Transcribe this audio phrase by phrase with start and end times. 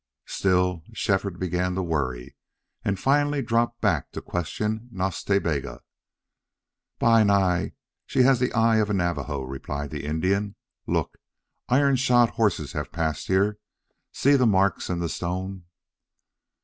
[0.25, 2.35] Still Shefford began to worry,
[2.83, 5.81] and finally dropped back to question Nas Ta Bega.
[6.97, 7.73] "Bi Nai,
[8.07, 10.55] she has the eye of a Navajo," replied the Indian.
[10.87, 11.19] "Look!
[11.69, 13.59] Iron shod horses have passed here.
[14.11, 15.65] See the marks in the stone?"